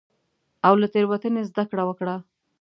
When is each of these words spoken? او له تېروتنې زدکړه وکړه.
او 0.67 0.73
له 0.81 0.87
تېروتنې 0.93 1.41
زدکړه 1.49 1.83
وکړه. 1.85 2.15